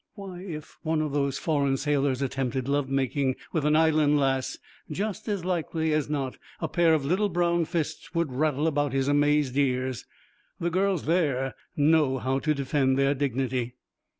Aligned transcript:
Why, 0.15 0.39
if 0.41 0.79
one 0.81 0.99
of 1.03 1.11
those 1.11 1.37
foreign 1.37 1.77
sailors 1.77 2.23
attempted 2.23 2.67
love 2.67 2.89
making 2.89 3.35
with 3.53 3.65
an 3.65 3.75
Island 3.75 4.17
lass, 4.17 4.57
just 4.89 5.27
as 5.27 5.45
likely 5.45 5.93
as 5.93 6.09
not 6.09 6.37
a 6.59 6.67
pair 6.67 6.95
of 6.95 7.05
little 7.05 7.29
brown 7.29 7.65
fists 7.65 8.15
would 8.15 8.31
rattle 8.33 8.65
about 8.65 8.93
his 8.93 9.07
amazed 9.07 9.55
ears; 9.55 10.07
the 10.59 10.71
girls 10.71 11.05
there 11.05 11.53
know 11.77 12.17
how 12.17 12.39
to 12.39 12.55
defend 12.55 12.97
their 12.97 13.13
dignity. 13.13 13.75